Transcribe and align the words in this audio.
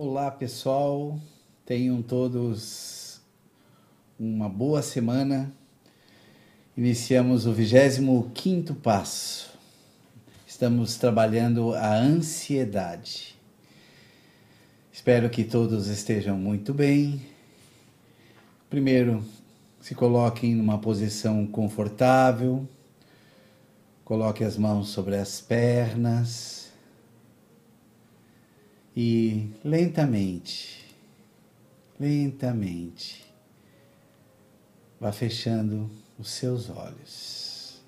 Olá 0.00 0.30
pessoal, 0.30 1.18
tenham 1.66 2.00
todos 2.00 3.20
uma 4.16 4.48
boa 4.48 4.80
semana. 4.80 5.52
Iniciamos 6.76 7.46
o 7.46 7.52
25 7.52 8.76
passo. 8.76 9.50
Estamos 10.46 10.96
trabalhando 10.98 11.74
a 11.74 11.96
ansiedade. 11.96 13.34
Espero 14.92 15.28
que 15.28 15.42
todos 15.42 15.88
estejam 15.88 16.38
muito 16.38 16.72
bem. 16.72 17.20
Primeiro, 18.70 19.24
se 19.80 19.96
coloquem 19.96 20.54
numa 20.54 20.78
posição 20.78 21.44
confortável. 21.44 22.68
Coloque 24.04 24.44
as 24.44 24.56
mãos 24.56 24.90
sobre 24.90 25.16
as 25.16 25.40
pernas 25.40 26.67
e 29.00 29.54
lentamente, 29.64 30.84
lentamente, 32.00 33.32
vá 34.98 35.12
fechando 35.12 35.88
os 36.18 36.28
seus 36.30 36.68
olhos. 36.68 37.80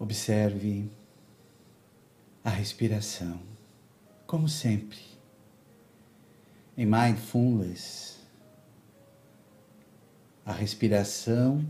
Observe 0.00 0.90
a 2.42 2.50
respiração, 2.50 3.40
como 4.26 4.48
sempre. 4.48 4.98
Em 6.76 6.84
mindfulness, 6.84 8.18
a 10.44 10.50
respiração 10.50 11.64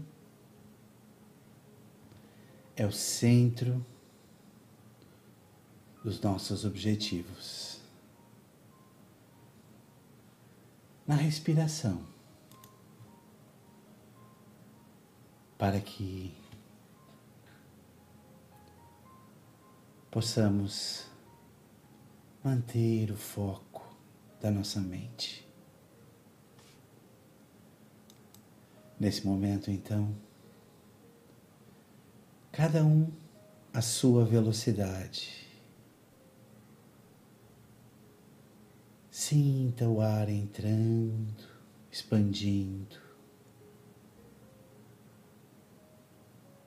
é 2.79 2.87
o 2.87 2.93
centro 2.93 3.85
dos 6.05 6.21
nossos 6.21 6.65
objetivos. 6.65 7.81
Na 11.05 11.17
respiração, 11.17 12.07
para 15.59 15.81
que 15.81 16.33
possamos 20.09 21.07
manter 22.45 23.11
o 23.11 23.17
foco 23.17 23.93
da 24.41 24.53
nossa 24.53 24.81
mente. 24.81 25.49
Nesse 29.01 29.27
momento, 29.27 29.69
então, 29.69 30.15
cada 32.59 32.85
um 32.85 33.09
a 33.73 33.81
sua 33.81 34.25
velocidade. 34.25 35.47
Sinta 39.09 39.89
o 39.89 40.01
ar 40.01 40.29
entrando, 40.29 41.45
expandindo. 41.89 42.97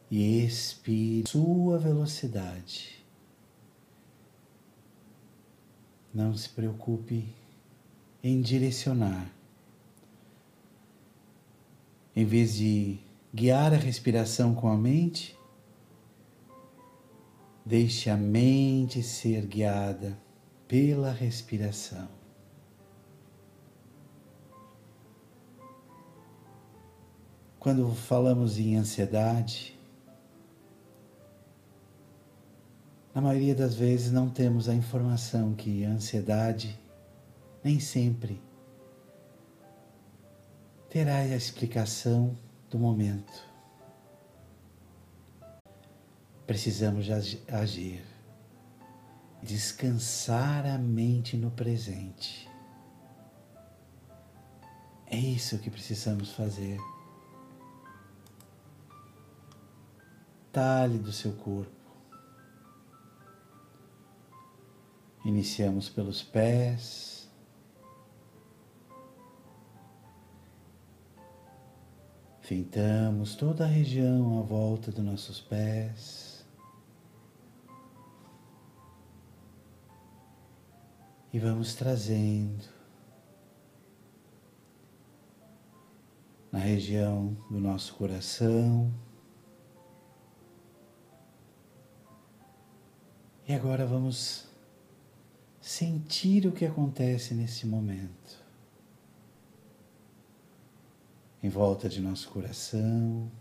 E 0.09 0.45
expire 0.45 1.27
sua 1.27 1.77
velocidade. 1.77 3.05
Não 6.13 6.33
se 6.37 6.47
preocupe 6.47 7.35
em 8.23 8.39
direcionar. 8.39 9.29
Em 12.15 12.23
vez 12.23 12.55
de 12.55 12.97
guiar 13.35 13.73
a 13.73 13.77
respiração 13.77 14.55
com 14.55 14.69
a 14.69 14.77
mente, 14.77 15.40
Deixe 17.65 18.09
a 18.09 18.17
mente 18.17 19.03
ser 19.03 19.45
guiada 19.45 20.17
pela 20.67 21.11
respiração. 21.11 22.07
Quando 27.59 27.93
falamos 27.93 28.57
em 28.57 28.75
ansiedade, 28.75 29.79
na 33.13 33.21
maioria 33.21 33.53
das 33.53 33.75
vezes 33.75 34.11
não 34.11 34.29
temos 34.29 34.67
a 34.67 34.73
informação 34.73 35.53
que 35.53 35.85
a 35.85 35.89
ansiedade 35.89 36.79
nem 37.63 37.79
sempre 37.79 38.41
terá 40.89 41.17
a 41.17 41.35
explicação 41.35 42.35
do 42.69 42.79
momento 42.79 43.50
precisamos 46.51 47.07
agir, 47.47 48.03
descansar 49.41 50.65
a 50.65 50.77
mente 50.77 51.37
no 51.37 51.49
presente. 51.49 52.45
É 55.05 55.15
isso 55.15 55.57
que 55.59 55.69
precisamos 55.69 56.33
fazer. 56.33 56.77
Talhe 60.51 60.97
do 60.97 61.13
seu 61.13 61.31
corpo. 61.31 61.71
Iniciamos 65.23 65.87
pelos 65.87 66.21
pés. 66.21 67.29
Fintamos 72.41 73.37
toda 73.37 73.63
a 73.63 73.67
região 73.69 74.37
à 74.37 74.41
volta 74.41 74.91
dos 74.91 75.05
nossos 75.05 75.39
pés. 75.39 76.30
E 81.33 81.39
vamos 81.39 81.75
trazendo 81.75 82.65
na 86.51 86.59
região 86.59 87.37
do 87.49 87.59
nosso 87.59 87.93
coração. 87.95 88.93
E 93.47 93.53
agora 93.53 93.85
vamos 93.85 94.47
sentir 95.61 96.45
o 96.45 96.51
que 96.51 96.65
acontece 96.65 97.33
nesse 97.33 97.65
momento. 97.65 98.41
Em 101.41 101.49
volta 101.49 101.87
de 101.87 102.01
nosso 102.01 102.29
coração, 102.29 103.31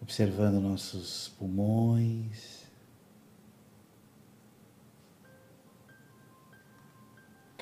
observando 0.00 0.60
nossos 0.60 1.28
pulmões. 1.38 2.61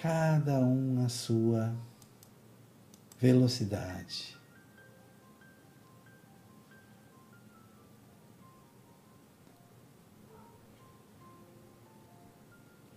Cada 0.00 0.58
um 0.58 1.04
a 1.04 1.10
sua 1.10 1.76
velocidade. 3.18 4.34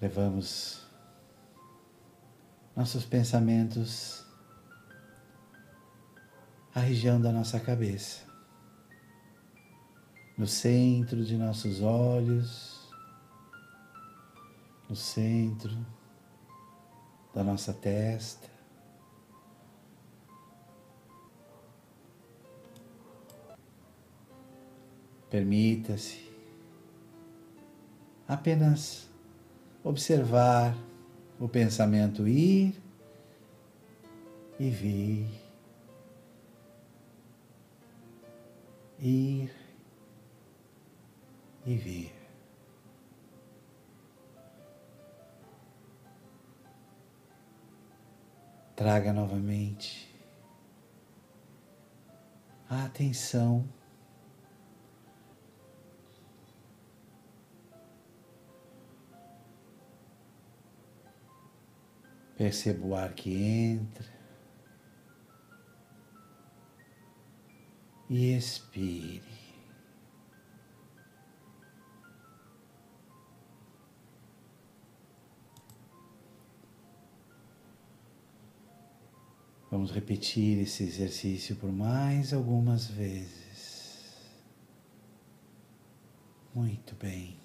Levamos 0.01 0.87
nossos 2.73 3.05
pensamentos 3.05 4.25
à 6.73 6.79
região 6.79 7.21
da 7.21 7.33
nossa 7.33 7.59
cabeça, 7.59 8.25
no 10.37 10.47
centro 10.47 11.23
de 11.23 11.37
nossos 11.37 11.81
olhos, 11.81 12.89
no 14.89 14.95
centro 14.95 15.85
da 17.33 17.43
nossa 17.43 17.73
testa. 17.73 18.47
Permita-se 25.29 26.31
apenas 28.27 29.09
observar 29.83 30.77
o 31.39 31.49
pensamento 31.49 32.27
ir 32.27 32.75
e 34.59 34.69
vir, 34.69 35.27
ir 38.99 39.51
e 41.65 41.75
vir. 41.75 42.22
Traga 48.83 49.13
novamente. 49.13 50.13
A 52.69 52.83
atenção. 52.83 53.63
Perceba 62.35 62.85
o 62.85 62.93
ar 62.93 63.13
que 63.13 63.33
entra. 63.33 64.05
E 68.09 68.35
expire. 68.35 69.52
Vamos 79.73 79.89
repetir 79.89 80.59
esse 80.59 80.83
exercício 80.83 81.55
por 81.55 81.71
mais 81.71 82.31
algumas 82.31 82.85
vezes. 82.85 84.13
Muito 86.53 86.93
bem. 86.93 87.39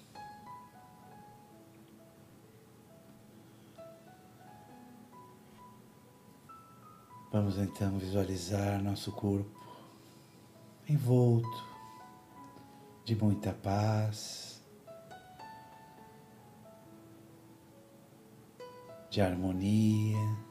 Vamos 7.31 7.57
então 7.57 7.97
visualizar 7.97 8.79
nosso 8.83 9.11
corpo 9.11 9.65
envolto 10.87 11.65
de 13.05 13.15
muita 13.15 13.53
paz, 13.53 14.63
de 19.09 19.19
harmonia 19.19 20.48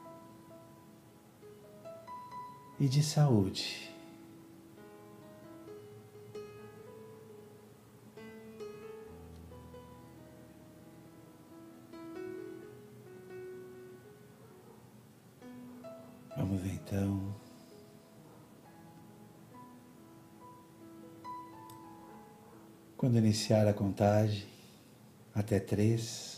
e 2.80 2.88
de 2.88 3.02
saúde. 3.02 3.88
Vamos 16.36 16.64
então 16.64 17.34
quando 22.98 23.16
iniciar 23.16 23.66
a 23.68 23.72
contagem 23.72 24.46
até 25.32 25.60
três, 25.60 26.37